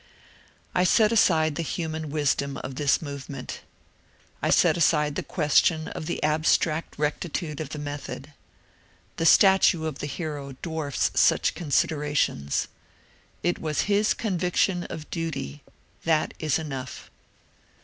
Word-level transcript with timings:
I 0.73 0.83
set 0.83 1.11
aside 1.11 1.53
the 1.53 1.61
human 1.61 2.09
wisdom 2.09 2.57
of 2.63 2.73
this 2.73 3.03
movement. 3.03 3.61
I 4.41 4.49
set 4.49 4.75
aside 4.75 5.13
the 5.13 5.21
question 5.21 5.89
of 5.89 6.07
the 6.07 6.23
abstract 6.23 6.97
rectitude 6.97 7.59
of 7.61 7.69
the 7.69 7.77
method. 7.77 8.33
The 9.17 9.27
stature 9.27 9.85
of 9.85 9.99
the 9.99 10.07
hero 10.07 10.53
dwarfs 10.63 11.11
such 11.13 11.53
considerations. 11.53 12.67
It 13.43 13.59
was 13.59 13.81
his 13.81 14.15
conviction 14.15 14.85
of 14.85 15.07
duty— 15.11 15.61
that 16.03 16.33
is 16.39 16.57
enough. 16.57 17.11